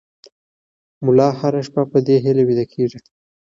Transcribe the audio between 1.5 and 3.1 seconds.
شپه په دې هیله ویده کېږي.